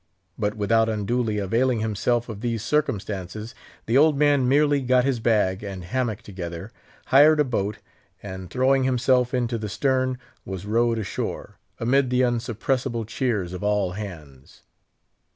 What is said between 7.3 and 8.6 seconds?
a boat, and